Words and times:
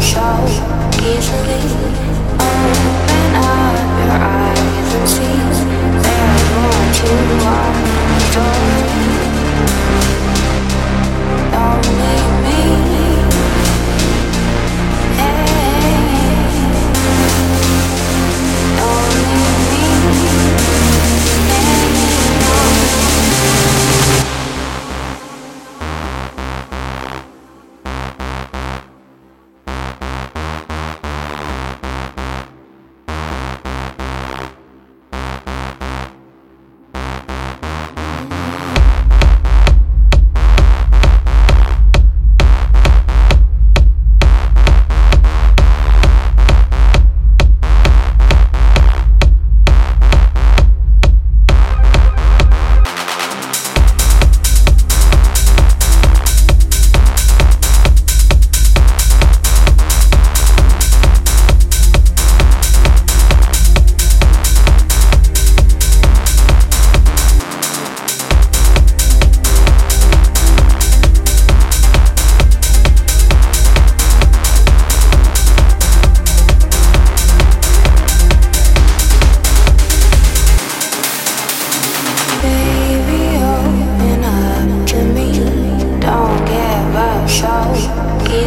show. 0.00 0.67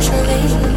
naturally. 0.02 0.71